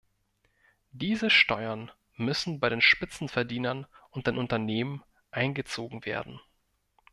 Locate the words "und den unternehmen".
4.09-5.03